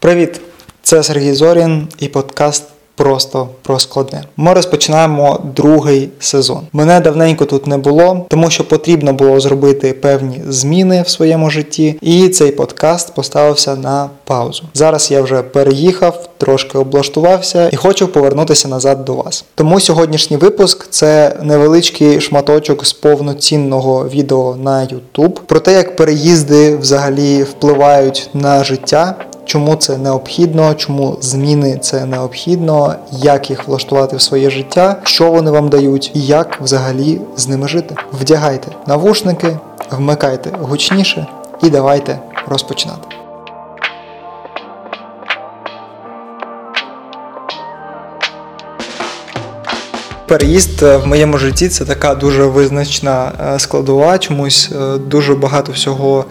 Привіт! 0.00 0.40
Це 0.82 1.02
Сергій 1.02 1.32
Зорін 1.32 1.88
і 1.98 2.08
подкаст 2.08 2.64
Просто 2.98 3.48
про 3.62 3.78
складне. 3.78 4.24
Ми 4.36 4.54
розпочинаємо 4.54 5.40
другий 5.56 6.08
сезон. 6.20 6.60
Мене 6.72 7.00
давненько 7.00 7.44
тут 7.44 7.66
не 7.66 7.78
було, 7.78 8.26
тому 8.28 8.50
що 8.50 8.68
потрібно 8.68 9.12
було 9.12 9.40
зробити 9.40 9.92
певні 9.92 10.40
зміни 10.48 11.02
в 11.02 11.08
своєму 11.08 11.50
житті, 11.50 11.98
і 12.00 12.28
цей 12.28 12.50
подкаст 12.50 13.14
поставився 13.14 13.76
на 13.76 14.10
паузу. 14.24 14.62
Зараз 14.74 15.10
я 15.10 15.22
вже 15.22 15.42
переїхав, 15.42 16.28
трошки 16.38 16.78
облаштувався 16.78 17.68
і 17.72 17.76
хочу 17.76 18.08
повернутися 18.08 18.68
назад 18.68 19.04
до 19.04 19.14
вас. 19.14 19.44
Тому 19.54 19.80
сьогоднішній 19.80 20.36
випуск 20.36 20.86
це 20.90 21.36
невеличкий 21.42 22.20
шматочок 22.20 22.86
з 22.86 22.92
повноцінного 22.92 24.08
відео 24.08 24.56
на 24.62 24.80
YouTube 24.80 25.40
про 25.46 25.60
те, 25.60 25.72
як 25.72 25.96
переїзди 25.96 26.76
взагалі 26.76 27.42
впливають 27.42 28.30
на 28.34 28.64
життя 28.64 29.14
чому 29.48 29.76
це 29.76 29.98
необхідно, 29.98 30.74
чому 30.74 31.16
зміни 31.20 31.78
це 31.78 32.06
необхідно, 32.06 32.94
як 33.12 33.50
їх 33.50 33.68
влаштувати 33.68 34.16
в 34.16 34.20
своє 34.20 34.50
життя, 34.50 34.96
що 35.02 35.30
вони 35.30 35.50
вам 35.50 35.68
дають, 35.68 36.10
і 36.14 36.20
як 36.20 36.60
взагалі 36.60 37.20
з 37.36 37.48
ними 37.48 37.68
жити. 37.68 37.94
Вдягайте 38.12 38.72
навушники, 38.86 39.58
вмикайте 39.90 40.50
гучніше 40.60 41.26
і 41.62 41.70
давайте 41.70 42.18
розпочинати. 42.48 43.27
Переїзд 50.28 50.82
е, 50.82 50.96
в 50.96 51.06
моєму 51.06 51.38
житті 51.38 51.68
це 51.68 51.84
така 51.84 52.14
дуже 52.14 52.44
визначна 52.44 53.32
е, 53.54 53.58
складова. 53.58 54.18
Чомусь 54.18 54.70
е, 54.72 54.98
дуже 54.98 55.34
багато 55.34 55.72
всього 55.72 56.24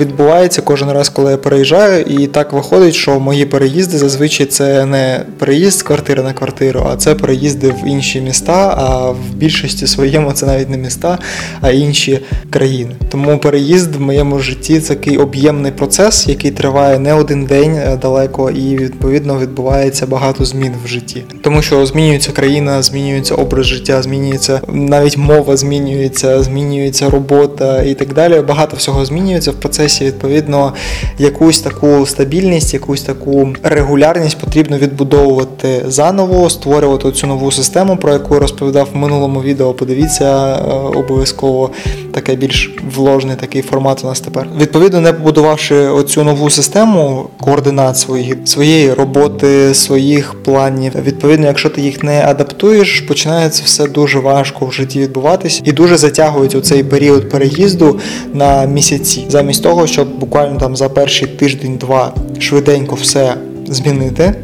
відбувається 0.00 0.62
кожен 0.62 0.92
раз, 0.92 1.08
коли 1.08 1.30
я 1.30 1.36
переїжджаю. 1.36 2.04
І 2.04 2.26
так 2.26 2.52
виходить, 2.52 2.94
що 2.94 3.20
мої 3.20 3.44
переїзди 3.44 3.98
зазвичай 3.98 4.46
це 4.46 4.86
не 4.86 5.24
переїзд 5.38 5.78
з 5.78 5.82
квартири 5.82 6.22
на 6.22 6.32
квартиру, 6.32 6.86
а 6.92 6.96
це 6.96 7.14
переїзди 7.14 7.70
в 7.70 7.88
інші 7.88 8.20
міста. 8.20 8.74
А 8.78 9.10
в 9.10 9.34
більшості 9.34 9.86
своєму 9.86 10.32
це 10.32 10.46
навіть 10.46 10.70
не 10.70 10.76
міста, 10.76 11.18
а 11.60 11.70
інші 11.70 12.20
країни. 12.50 12.90
Тому 13.10 13.38
переїзд 13.38 13.96
в 13.96 14.00
моєму 14.00 14.38
житті 14.38 14.80
це 14.80 14.94
такий 14.94 15.18
об'ємний 15.18 15.72
процес, 15.72 16.28
який 16.28 16.50
триває 16.50 16.98
не 16.98 17.14
один 17.14 17.44
день 17.44 17.98
далеко, 18.02 18.50
і 18.50 18.76
відповідно 18.76 19.38
відбувається 19.38 20.06
багато 20.06 20.44
змін 20.44 20.72
в 20.84 20.88
житті, 20.88 21.24
тому 21.42 21.62
що 21.62 21.86
змінюється 21.86 22.32
країна, 22.32 22.82
змінюється 22.82 23.35
образ 23.36 23.66
життя 23.66 24.02
змінюється, 24.02 24.60
навіть 24.68 25.16
мова 25.16 25.56
змінюється, 25.56 26.42
змінюється 26.42 27.10
робота 27.10 27.82
і 27.82 27.94
так 27.94 28.14
далі. 28.14 28.40
Багато 28.40 28.76
всього 28.76 29.04
змінюється 29.04 29.50
в 29.50 29.54
процесі. 29.54 30.04
Відповідно, 30.04 30.72
якусь 31.18 31.60
таку 31.60 32.06
стабільність, 32.06 32.74
якусь 32.74 33.02
таку 33.02 33.48
регулярність 33.62 34.38
потрібно 34.38 34.78
відбудовувати 34.78 35.84
заново, 35.86 36.50
створювати 36.50 37.12
цю 37.12 37.26
нову 37.26 37.52
систему, 37.52 37.96
про 37.96 38.12
яку 38.12 38.34
я 38.34 38.40
розповідав 38.40 38.88
в 38.92 38.96
минулому 38.96 39.42
відео. 39.42 39.72
Подивіться 39.72 40.56
е, 40.56 40.60
обов'язково 40.98 41.70
таке 42.16 42.36
більш 42.36 42.70
вложний 42.94 43.36
такий 43.36 43.62
формат 43.62 44.04
у 44.04 44.06
нас 44.06 44.20
тепер. 44.20 44.48
Відповідно, 44.60 45.00
не 45.00 45.12
побудувавши 45.12 45.74
оцю 45.74 46.24
нову 46.24 46.50
систему 46.50 47.28
координат 47.40 47.98
своїх 47.98 48.36
своєї 48.44 48.94
роботи, 48.94 49.74
своїх 49.74 50.34
планів. 50.42 50.92
Відповідно, 51.06 51.46
якщо 51.46 51.70
ти 51.70 51.80
їх 51.80 52.02
не 52.02 52.24
адаптуєш, 52.26 53.00
починається 53.00 53.62
все 53.64 53.86
дуже 53.86 54.18
важко 54.18 54.66
в 54.66 54.72
житті 54.72 55.00
відбуватись 55.00 55.62
і 55.64 55.72
дуже 55.72 55.96
затягують 55.96 56.54
у 56.54 56.60
цей 56.60 56.84
період 56.84 57.28
переїзду 57.28 58.00
на 58.34 58.64
місяці, 58.64 59.24
замість 59.28 59.62
того, 59.62 59.86
щоб 59.86 60.18
буквально 60.18 60.60
там 60.60 60.76
за 60.76 60.88
перший 60.88 61.28
тиждень-два 61.28 62.14
швиденько 62.38 62.94
все 62.94 63.34
змінити. 63.66 64.34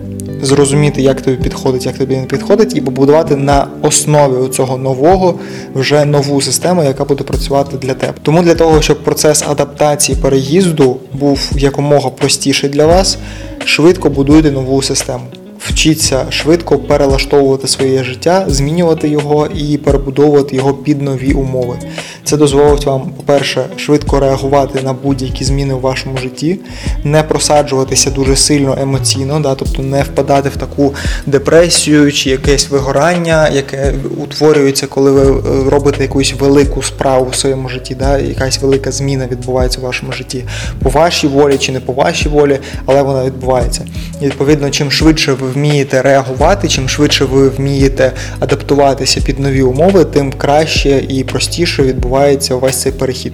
Зрозуміти, 0.43 1.03
як 1.03 1.21
тобі 1.21 1.37
підходить, 1.37 1.87
як 1.87 1.99
тобі 1.99 2.17
не 2.17 2.25
підходить, 2.25 2.77
і 2.77 2.81
побудувати 2.81 3.37
на 3.37 3.67
основі 3.83 4.49
цього 4.49 4.79
нового 4.79 5.35
вже 5.75 6.05
нову 6.05 6.41
систему, 6.41 6.85
яка 6.85 7.05
буде 7.05 7.25
працювати 7.25 7.77
для 7.77 7.95
тебе. 7.95 8.15
Тому 8.23 8.43
для 8.43 8.55
того, 8.55 8.83
щоб 8.83 9.05
процес 9.05 9.45
адаптації 9.49 10.19
переїзду 10.23 10.97
був 11.13 11.51
якомога 11.57 12.11
простіший 12.11 12.71
для 12.71 12.87
вас, 12.87 13.19
швидко 13.65 14.11
будуйте 14.11 14.51
нову 14.51 14.83
систему 14.83 15.25
вчіться 15.69 16.27
швидко 16.31 16.79
перелаштовувати 16.79 17.69
своє 17.69 18.05
життя, 18.05 18.45
змінювати 18.49 19.09
його 19.09 19.49
і 19.57 19.79
перебудовувати 19.79 20.57
його 20.57 20.75
під 20.75 21.03
нові 21.03 21.33
умови. 21.33 21.79
Це 22.25 22.37
дозволить 22.37 22.87
вам, 22.87 23.11
по-перше, 23.17 23.67
швидко 23.77 24.21
реагувати 24.21 24.83
на 24.83 24.93
будь-які 24.93 25.45
зміни 25.45 25.75
в 25.75 25.81
вашому 25.81 26.17
житті, 26.17 26.59
не 27.05 27.23
просаджуватися 27.23 28.11
дуже 28.11 28.37
сильно 28.37 28.77
емоційно, 28.81 29.41
да, 29.41 29.55
тобто 29.55 29.83
не 29.83 30.03
впадати 30.03 30.49
в 30.49 30.57
таку 30.57 30.95
депресію 31.27 32.13
чи 32.13 32.31
якесь 32.31 32.71
вигорання, 32.71 33.49
яке 33.49 33.95
утворюється, 34.23 34.87
коли 34.87 35.11
ви 35.11 35.23
е, 35.23 35.71
робите 35.71 36.03
якусь 36.03 36.35
велику 36.39 36.83
справу 36.83 37.29
в 37.31 37.35
своєму 37.35 37.69
житті, 37.69 37.95
да, 37.95 38.19
якась 38.19 38.63
велика 38.63 38.93
зміна 38.93 39.27
відбувається 39.27 39.81
в 39.81 39.83
вашому 39.83 40.13
житті 40.13 40.45
по 40.83 40.91
вашій 40.91 41.27
волі 41.27 41.59
чи 41.59 41.73
не 41.73 41.81
по 41.81 41.93
вашій 41.93 42.29
волі, 42.29 42.59
але 42.87 43.03
вона 43.03 43.25
відбувається. 43.25 43.85
І 44.21 44.25
відповідно, 44.25 44.71
чим 44.71 44.91
швидше 44.91 45.33
ви 45.33 45.49
вмієте 45.49 46.03
реагувати, 46.03 46.69
чим 46.69 46.89
швидше 46.89 47.25
ви 47.25 47.49
вмієте 47.49 48.13
адаптуватися 48.41 49.21
під 49.21 49.39
нові 49.39 49.63
умови, 49.63 50.05
тим 50.05 50.33
краще 50.33 51.05
і 51.09 51.25
простіше 51.25 51.83
відбувається 51.83 52.13
увесь 52.55 52.81
цей 52.81 52.93
перехід. 52.93 53.33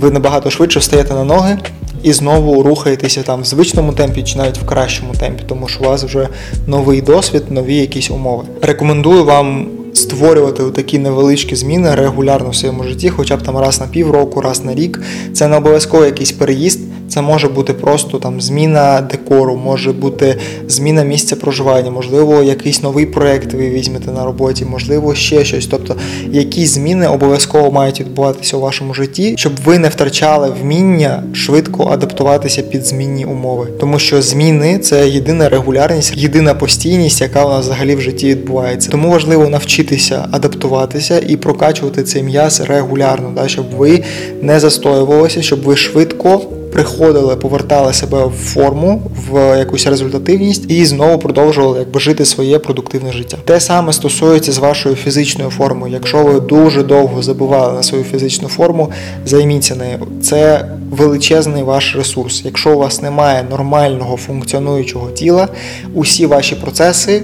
Ви 0.00 0.10
набагато 0.10 0.50
швидше 0.50 0.78
встаєте 0.78 1.14
на 1.14 1.24
ноги. 1.24 1.58
І 2.02 2.12
знову 2.12 2.62
рухаєтеся 2.62 3.22
там 3.22 3.42
в 3.42 3.44
звичному 3.44 3.92
темпі 3.92 4.22
чи 4.22 4.38
навіть 4.38 4.58
в 4.58 4.66
кращому 4.66 5.12
темпі, 5.14 5.42
тому 5.46 5.68
що 5.68 5.80
у 5.80 5.86
вас 5.86 6.04
вже 6.04 6.28
новий 6.66 7.02
досвід, 7.02 7.42
нові 7.50 7.76
якісь 7.76 8.10
умови. 8.10 8.44
Рекомендую 8.62 9.24
вам 9.24 9.66
створювати 9.94 10.62
такі 10.62 10.98
невеличкі 10.98 11.56
зміни 11.56 11.94
регулярно 11.94 12.50
в 12.50 12.56
своєму 12.56 12.84
житті, 12.84 13.10
хоча 13.10 13.36
б 13.36 13.42
там 13.42 13.58
раз 13.58 13.80
на 13.80 13.86
півроку, 13.86 14.40
раз 14.40 14.64
на 14.64 14.74
рік. 14.74 15.02
Це 15.32 15.48
не 15.48 15.56
обов'язково 15.56 16.04
якийсь 16.04 16.32
переїзд. 16.32 16.80
Це 17.10 17.22
може 17.22 17.48
бути 17.48 17.72
просто 17.72 18.18
там 18.18 18.40
зміна 18.40 19.00
декору, 19.00 19.56
може 19.56 19.92
бути 19.92 20.36
зміна 20.68 21.02
місця 21.02 21.36
проживання, 21.36 21.90
можливо, 21.90 22.42
якийсь 22.42 22.82
новий 22.82 23.06
проект 23.06 23.52
ви 23.52 23.70
візьмете 23.70 24.12
на 24.12 24.24
роботі, 24.24 24.64
можливо, 24.64 25.14
ще 25.14 25.44
щось. 25.44 25.66
Тобто, 25.66 25.96
якісь 26.30 26.70
зміни 26.70 27.08
обов'язково 27.08 27.70
мають 27.70 28.00
відбуватися 28.00 28.56
у 28.56 28.60
вашому 28.60 28.94
житті, 28.94 29.34
щоб 29.36 29.52
ви 29.64 29.78
не 29.78 29.88
втрачали 29.88 30.52
вміння 30.62 31.22
швидко 31.32 31.84
адаптуватися 31.84 32.62
під 32.62 32.86
змінні 32.86 33.24
умови. 33.24 33.66
Тому 33.80 33.98
що 33.98 34.22
зміни 34.22 34.78
це 34.78 35.08
єдина 35.08 35.48
регулярність, 35.48 36.16
єдина 36.16 36.54
постійність, 36.54 37.20
яка 37.20 37.44
у 37.44 37.48
нас 37.48 37.64
взагалі 37.64 37.94
в 37.94 38.00
житті 38.00 38.28
відбувається. 38.28 38.90
Тому 38.90 39.10
важливо 39.10 39.48
навчитися 39.48 40.28
адаптуватися 40.30 41.20
і 41.28 41.36
прокачувати 41.36 42.02
цей 42.02 42.22
м'яз 42.22 42.60
регулярно, 42.60 43.32
да, 43.36 43.48
щоб 43.48 43.66
ви 43.76 44.02
не 44.42 44.60
застоювалися, 44.60 45.42
щоб 45.42 45.62
ви 45.62 45.76
швидко 45.76 46.42
приходили, 46.80 47.36
повертали 47.36 47.92
себе 47.92 48.24
в 48.26 48.30
форму, 48.30 49.02
в 49.30 49.58
якусь 49.58 49.86
результативність 49.86 50.70
і 50.70 50.84
знову 50.84 51.18
продовжували 51.18 51.78
якби 51.78 52.00
жити 52.00 52.24
своє 52.24 52.58
продуктивне 52.58 53.12
життя. 53.12 53.36
Те 53.44 53.60
саме 53.60 53.92
стосується 53.92 54.52
з 54.52 54.58
вашою 54.58 54.94
фізичною 54.94 55.50
формою. 55.50 55.92
Якщо 55.92 56.24
ви 56.24 56.40
дуже 56.40 56.82
довго 56.82 57.22
забували 57.22 57.72
на 57.72 57.82
свою 57.82 58.04
фізичну 58.04 58.48
форму, 58.48 58.90
займіться 59.26 59.74
нею. 59.74 60.06
Це 60.22 60.64
величезний 60.90 61.62
ваш 61.62 61.96
ресурс. 61.96 62.42
Якщо 62.44 62.74
у 62.74 62.78
вас 62.78 63.02
немає 63.02 63.44
нормального 63.50 64.16
функціонуючого 64.16 65.10
тіла, 65.10 65.48
усі 65.94 66.26
ваші 66.26 66.54
процеси 66.54 67.22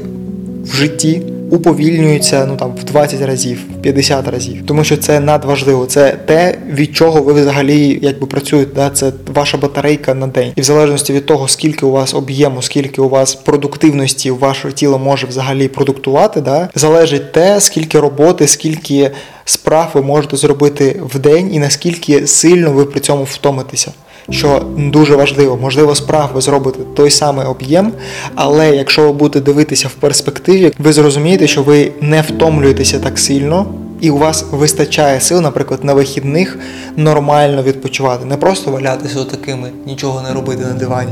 в 0.65 0.75
житті 0.75 1.23
уповільнюються 1.51 2.47
ну 2.47 2.57
там 2.57 2.75
в 2.75 2.85
20 2.85 3.23
разів, 3.23 3.59
в 3.79 3.83
50 3.83 4.29
разів, 4.29 4.63
тому 4.67 4.85
що 4.85 4.97
це 4.97 5.21
надважливо. 5.21 5.87
Це 5.87 6.13
те, 6.27 6.59
від 6.71 6.97
чого 6.97 7.23
ви 7.23 7.33
взагалі 7.33 7.99
якби 8.03 8.27
працюєте. 8.27 8.71
Да? 8.75 8.91
Це 8.91 9.13
ваша 9.35 9.57
батарейка 9.59 10.15
на 10.15 10.27
день, 10.27 10.53
і 10.57 10.61
в 10.61 10.65
залежності 10.65 11.13
від 11.13 11.27
того, 11.27 11.49
скільки 11.49 11.87
у 11.87 11.91
вас 11.91 12.15
об'єму, 12.15 12.63
скільки 12.63 13.01
у 13.01 13.09
вас 13.09 13.35
продуктивності 13.35 14.31
ваше 14.31 14.73
тіло 14.73 14.99
може 14.99 15.27
взагалі 15.27 15.69
продуктувати, 15.69 16.41
да? 16.41 16.69
залежить 16.75 17.33
те, 17.33 17.61
скільки 17.61 18.01
роботи, 18.01 18.47
скільки 18.47 19.11
справ 19.45 19.91
ви 19.95 20.03
можете 20.03 20.37
зробити 20.37 21.01
в 21.15 21.19
день, 21.19 21.55
і 21.55 21.59
наскільки 21.59 22.27
сильно 22.27 22.73
ви 22.73 22.85
при 22.85 23.01
цьому 23.01 23.25
втомитеся 23.25 23.93
що 24.31 24.63
дуже 24.77 25.17
важливо, 25.17 25.59
можливо, 25.63 25.95
справ 25.95 26.31
ви 26.35 26.41
зробите 26.41 26.79
той 26.97 27.11
самий 27.11 27.47
об'єм, 27.47 27.93
але 28.35 28.77
якщо 28.77 29.03
ви 29.03 29.13
будете 29.13 29.41
дивитися 29.41 29.89
в 29.89 29.93
перспективі, 29.95 30.73
ви 30.79 30.93
зрозумієте, 30.93 31.47
що 31.47 31.63
ви 31.63 31.93
не 32.01 32.23
втомлюєтеся 32.23 32.99
так 32.99 33.19
сильно 33.19 33.67
і 34.01 34.11
у 34.11 34.19
вас 34.19 34.45
вистачає 34.51 35.21
сил, 35.21 35.41
наприклад, 35.41 35.85
на 35.85 35.95
вихідних 35.95 36.59
нормально 36.97 37.63
відпочивати, 37.63 38.25
не 38.25 38.37
просто 38.37 38.71
валятися 38.71 39.21
отакими, 39.21 39.71
нічого 39.87 40.23
не 40.23 40.35
робити 40.35 40.65
на 40.65 40.75
дивані, 40.75 41.11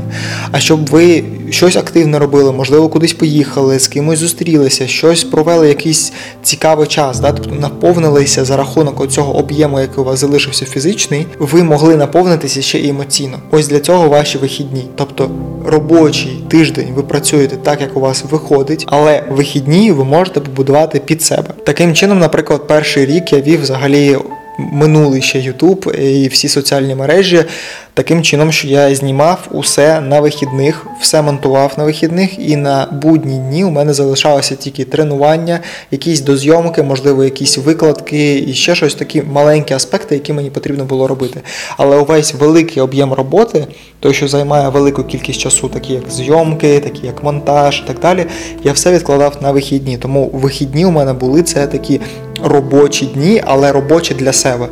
а 0.51 0.59
щоб 0.59 0.89
ви 0.89 1.23
щось 1.49 1.75
активне 1.75 2.19
робили, 2.19 2.51
можливо, 2.51 2.89
кудись 2.89 3.13
поїхали, 3.13 3.79
з 3.79 3.87
кимось 3.87 4.19
зустрілися, 4.19 4.87
щось 4.87 5.23
провели 5.23 5.67
якийсь 5.67 6.13
цікавий 6.43 6.87
час, 6.87 7.19
да? 7.19 7.31
тобто 7.31 7.55
наповнилися 7.55 8.45
за 8.45 8.57
рахунок 8.57 9.11
цього 9.11 9.35
об'єму, 9.37 9.79
який 9.79 9.97
у 9.97 10.03
вас 10.03 10.19
залишився 10.19 10.65
фізичний, 10.65 11.27
ви 11.39 11.63
могли 11.63 11.95
наповнитися 11.95 12.61
ще 12.61 12.79
і 12.79 12.89
емоційно. 12.89 13.39
Ось 13.51 13.67
для 13.67 13.79
цього 13.79 14.09
ваші 14.09 14.37
вихідні. 14.37 14.85
Тобто 14.95 15.29
робочий 15.65 16.43
тиждень 16.47 16.87
ви 16.95 17.03
працюєте 17.03 17.55
так, 17.55 17.81
як 17.81 17.97
у 17.97 17.99
вас 17.99 18.23
виходить, 18.31 18.85
але 18.87 19.23
вихідні 19.29 19.91
ви 19.91 20.03
можете 20.03 20.39
побудувати 20.39 20.99
під 20.99 21.21
себе. 21.21 21.49
Таким 21.63 21.93
чином, 21.93 22.19
наприклад, 22.19 22.67
перший 22.85 23.05
рік 23.05 23.33
я 23.33 23.41
вів 23.41 23.61
взагалі. 23.61 24.17
Минулий 24.57 25.21
ще 25.21 25.39
Ютуб 25.39 25.91
і 25.99 26.27
всі 26.27 26.47
соціальні 26.47 26.95
мережі 26.95 27.45
таким 27.95 28.23
чином, 28.23 28.51
що 28.51 28.67
я 28.67 28.95
знімав 28.95 29.47
усе 29.51 30.01
на 30.01 30.19
вихідних, 30.19 30.87
все 31.01 31.21
монтував 31.21 31.73
на 31.77 31.83
вихідних, 31.83 32.39
і 32.39 32.55
на 32.55 32.87
будні 33.01 33.37
дні 33.37 33.63
у 33.63 33.69
мене 33.69 33.93
залишалося 33.93 34.55
тільки 34.55 34.85
тренування, 34.85 35.59
якісь 35.91 36.21
дозйомки, 36.21 36.83
можливо, 36.83 37.23
якісь 37.23 37.57
викладки 37.57 38.43
і 38.47 38.53
ще 38.53 38.75
щось 38.75 38.95
такі 38.95 39.21
маленькі 39.21 39.75
аспекти, 39.75 40.15
які 40.15 40.33
мені 40.33 40.49
потрібно 40.49 40.85
було 40.85 41.07
робити. 41.07 41.41
Але 41.77 41.97
увесь 41.97 42.33
великий 42.33 42.83
об'єм 42.83 43.13
роботи, 43.13 43.67
той, 43.99 44.13
що 44.13 44.27
займає 44.27 44.69
велику 44.69 45.03
кількість 45.03 45.39
часу, 45.39 45.69
такі 45.69 45.93
як 45.93 46.11
зйомки, 46.11 46.79
такі 46.79 47.07
як 47.07 47.23
монтаж 47.23 47.81
і 47.85 47.87
так 47.87 47.99
далі, 47.99 48.25
я 48.63 48.71
все 48.71 48.91
відкладав 48.91 49.37
на 49.41 49.51
вихідні. 49.51 49.97
Тому 49.97 50.29
вихідні 50.33 50.85
у 50.85 50.91
мене 50.91 51.13
були 51.13 51.43
це 51.43 51.67
такі 51.67 52.01
робочі 52.43 53.05
дні, 53.05 53.43
але 53.45 53.71
робочі 53.71 54.13
для 54.13 54.33
себе. 54.33 54.67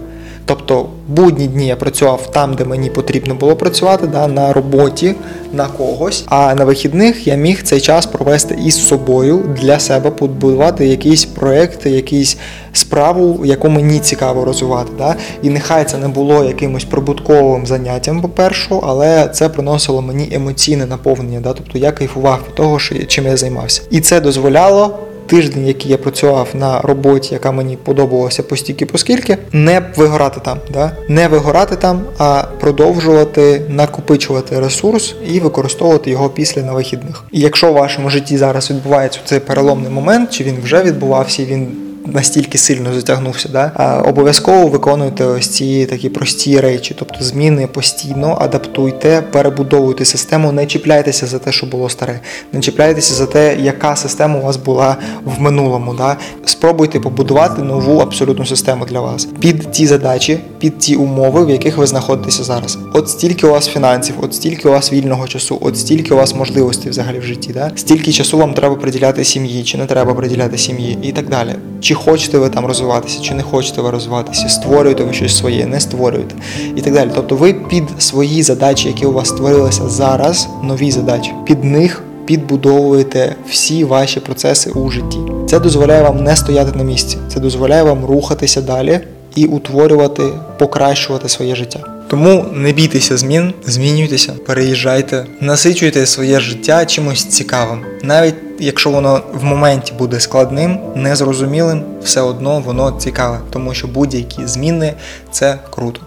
Тобто 0.45 0.85
будні 1.07 1.47
дні 1.47 1.67
я 1.67 1.75
працював 1.75 2.31
там, 2.31 2.53
де 2.53 2.65
мені 2.65 2.89
потрібно 2.89 3.35
було 3.35 3.55
працювати, 3.55 4.07
да, 4.07 4.27
на 4.27 4.53
роботі 4.53 5.15
на 5.53 5.67
когось. 5.67 6.23
А 6.27 6.55
на 6.55 6.65
вихідних 6.65 7.27
я 7.27 7.35
міг 7.35 7.63
цей 7.63 7.81
час 7.81 8.05
провести 8.05 8.57
із 8.65 8.87
собою 8.87 9.43
для 9.61 9.79
себе, 9.79 10.09
побудувати 10.09 10.87
якийсь 10.87 11.25
проєкт, 11.25 11.85
якийсь 11.85 12.37
справу, 12.73 13.45
яку 13.45 13.69
мені 13.69 13.99
цікаво 13.99 14.45
розвивати. 14.45 14.91
Да? 14.97 15.15
І 15.41 15.49
нехай 15.49 15.85
це 15.85 15.97
не 15.97 16.07
було 16.07 16.43
якимось 16.43 16.83
прибутковим 16.83 17.65
заняттям, 17.65 18.21
по-перше, 18.21 18.79
але 18.83 19.27
це 19.27 19.49
приносило 19.49 20.01
мені 20.01 20.29
емоційне 20.31 20.85
наповнення. 20.85 21.39
Да? 21.39 21.53
Тобто 21.53 21.77
я 21.77 21.91
кайфував 21.91 22.39
від 22.47 22.55
того, 22.55 22.79
що- 22.79 23.05
чим 23.05 23.25
я 23.25 23.37
займався. 23.37 23.81
І 23.89 23.99
це 24.01 24.21
дозволяло 24.21 24.99
тиждень, 25.27 25.67
який 25.67 25.91
я 25.91 25.97
працював 25.97 26.47
на 26.53 26.81
роботі, 26.81 27.33
яка 27.33 27.51
мені 27.51 27.77
подобалася 27.77 28.43
постільки 28.43 28.85
поскільки, 28.85 29.37
не 29.51 29.81
вигорати 29.95 30.39
там, 30.43 30.57
да? 30.73 30.91
не 31.07 31.27
вигорати 31.27 31.75
там, 31.75 32.01
а 32.17 32.43
продовжувати 32.59 33.61
накопичувати 33.69 34.59
ресурс 34.59 35.15
і 35.27 35.39
використовувати 35.39 36.11
його 36.11 36.29
після 36.29 36.61
на 36.61 36.73
вихідних. 36.73 37.23
І 37.31 37.39
якщо 37.39 37.71
в 37.71 37.73
вашому 37.73 38.09
житті 38.09 38.37
зараз 38.37 38.69
відбувається 38.69 39.19
цей 39.25 39.39
переломний 39.39 39.91
момент, 39.91 40.29
чи 40.29 40.43
він 40.43 40.57
вже 40.63 40.83
відбувався, 40.83 41.41
і 41.41 41.45
він 41.45 41.67
настільки 42.05 42.57
сильно 42.57 42.93
затягнувся, 42.93 43.49
да? 43.49 44.01
обов'язково 44.07 44.67
виконуйте 44.67 45.25
ось 45.25 45.47
ці 45.47 45.85
такі 45.85 46.09
прості 46.09 46.59
речі, 46.59 46.95
тобто 46.99 47.23
зміни 47.23 47.67
постійно, 47.67 48.37
адаптуйте, 48.41 49.23
перебудовуйте 49.31 50.05
систему, 50.05 50.51
не 50.51 50.65
чіпляйтеся 50.65 51.27
за 51.27 51.39
те, 51.39 51.51
що 51.51 51.65
було 51.65 51.89
старе, 51.89 52.19
не 52.53 52.59
чіпляйтеся 52.59 53.13
за 53.13 53.25
те, 53.25 53.57
яка 53.59 53.95
система 53.95 54.39
у 54.39 54.41
вас 54.41 54.57
була 54.57 54.97
в 55.25 55.41
минулому. 55.41 55.93
Да? 55.93 56.17
Спробуйте 56.45 56.99
побудувати 56.99 57.61
нову 57.61 57.99
абсолютну 57.99 58.45
систему 58.45 58.85
для 58.85 58.99
вас 58.99 59.27
під 59.39 59.71
ті 59.71 59.87
задачі, 59.87 60.39
під 60.59 60.77
ті 60.77 60.95
умови, 60.95 61.45
в 61.45 61.49
яких 61.49 61.77
ви 61.77 61.87
знаходитеся 61.87 62.43
зараз. 62.43 62.77
От 62.93 63.09
стільки 63.09 63.47
у 63.47 63.51
вас 63.51 63.67
фінансів, 63.67 64.15
от 64.21 64.35
стільки 64.35 64.69
у 64.69 64.71
вас 64.71 64.93
вільного 64.93 65.27
часу, 65.27 65.57
от 65.61 65.77
стільки 65.77 66.13
у 66.13 66.17
вас 66.17 66.35
можливостей 66.35 66.91
взагалі 66.91 67.19
в 67.19 67.23
житті. 67.23 67.53
Да? 67.53 67.71
Стільки 67.75 68.11
часу 68.11 68.37
вам 68.37 68.53
треба 68.53 68.75
приділяти 68.75 69.23
сім'ї, 69.23 69.63
чи 69.63 69.77
не 69.77 69.85
треба 69.85 70.13
приділяти 70.13 70.57
сім'ї, 70.57 70.97
і 71.01 71.11
так 71.11 71.29
далі. 71.29 71.55
Чи 71.93 71.97
хочете 71.97 72.37
ви 72.37 72.49
там 72.49 72.65
розвиватися, 72.65 73.21
чи 73.21 73.33
не 73.33 73.43
хочете 73.43 73.81
ви 73.81 73.91
розвиватися, 73.91 74.49
створюєте 74.49 75.03
ви 75.03 75.13
щось 75.13 75.37
своє, 75.37 75.65
не 75.65 75.79
створюєте 75.79 76.35
і 76.75 76.81
так 76.81 76.93
далі. 76.93 77.09
Тобто 77.15 77.35
ви 77.35 77.53
під 77.53 77.83
свої 77.97 78.43
задачі, 78.43 78.87
які 78.87 79.05
у 79.05 79.13
вас 79.13 79.29
створилися 79.29 79.89
зараз, 79.89 80.47
нові 80.63 80.91
задачі, 80.91 81.33
під 81.45 81.63
них 81.63 82.03
підбудовуєте 82.25 83.35
всі 83.49 83.83
ваші 83.83 84.19
процеси 84.19 84.69
у 84.69 84.89
житті. 84.89 85.17
Це 85.49 85.59
дозволяє 85.59 86.03
вам 86.03 86.23
не 86.23 86.35
стояти 86.35 86.77
на 86.77 86.83
місці, 86.83 87.17
це 87.27 87.39
дозволяє 87.39 87.83
вам 87.83 88.05
рухатися 88.05 88.61
далі 88.61 88.99
і 89.35 89.45
утворювати, 89.45 90.23
покращувати 90.59 91.29
своє 91.29 91.55
життя. 91.55 91.92
Тому 92.13 92.45
не 92.53 92.71
бійтеся 92.71 93.17
змін, 93.17 93.53
змінюйтеся, 93.65 94.33
переїжджайте, 94.45 95.25
насичуйте 95.39 96.05
своє 96.05 96.39
життя 96.39 96.85
чимось 96.85 97.25
цікавим. 97.25 97.85
Навіть 98.03 98.35
якщо 98.59 98.89
воно 98.89 99.21
в 99.33 99.43
моменті 99.43 99.93
буде 99.97 100.19
складним, 100.19 100.79
незрозумілим, 100.95 101.83
все 102.03 102.21
одно 102.21 102.59
воно 102.59 102.91
цікаве, 102.91 103.39
тому 103.49 103.73
що 103.73 103.87
будь-які 103.87 104.47
зміни 104.47 104.93
це 105.31 105.59
круто. 105.69 106.01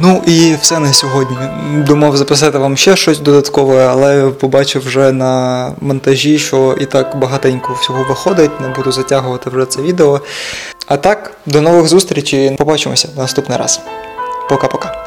Ну 0.00 0.22
і 0.26 0.54
все 0.60 0.78
на 0.78 0.92
сьогодні. 0.92 1.36
Думав 1.86 2.16
записати 2.16 2.58
вам 2.58 2.76
ще 2.76 2.96
щось 2.96 3.18
додаткове, 3.18 3.86
але 3.86 4.30
побачив 4.30 4.82
вже 4.86 5.12
на 5.12 5.72
монтажі, 5.80 6.38
що 6.38 6.76
і 6.80 6.86
так 6.86 7.18
багатенько 7.18 7.76
всього 7.80 8.04
виходить, 8.08 8.60
не 8.60 8.68
буду 8.68 8.92
затягувати 8.92 9.50
вже 9.50 9.66
це 9.66 9.82
відео. 9.82 10.20
А 10.86 10.96
так, 10.96 11.36
до 11.46 11.60
нових 11.60 11.88
зустрічей. 11.88 12.56
Побачимося 12.56 13.08
наступний 13.16 13.58
раз. 13.58 13.80
Пока-пока. 14.50 15.01